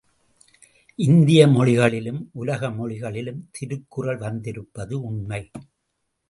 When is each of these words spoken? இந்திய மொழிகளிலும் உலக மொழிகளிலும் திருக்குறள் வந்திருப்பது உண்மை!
இந்திய 0.99 1.41
மொழிகளிலும் 1.47 2.29
உலக 2.33 2.71
மொழிகளிலும் 2.71 3.45
திருக்குறள் 3.51 4.17
வந்திருப்பது 4.17 5.01
உண்மை! 5.01 5.41